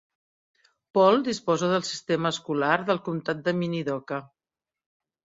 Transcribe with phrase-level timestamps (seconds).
[0.97, 4.19] Paul disposa del sistema escolar del comtat de Minidoka.